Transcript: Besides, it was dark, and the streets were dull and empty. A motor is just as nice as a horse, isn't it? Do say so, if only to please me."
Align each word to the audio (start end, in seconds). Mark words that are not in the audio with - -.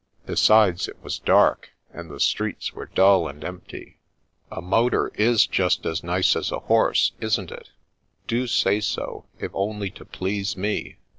Besides, 0.25 0.87
it 0.87 0.99
was 1.03 1.19
dark, 1.19 1.73
and 1.93 2.09
the 2.09 2.19
streets 2.19 2.73
were 2.73 2.87
dull 2.87 3.27
and 3.27 3.43
empty. 3.45 3.99
A 4.51 4.59
motor 4.59 5.11
is 5.13 5.45
just 5.45 5.85
as 5.85 6.03
nice 6.03 6.35
as 6.35 6.51
a 6.51 6.57
horse, 6.61 7.11
isn't 7.19 7.51
it? 7.51 7.69
Do 8.25 8.47
say 8.47 8.79
so, 8.79 9.25
if 9.37 9.51
only 9.53 9.91
to 9.91 10.03
please 10.03 10.57
me." 10.57 10.95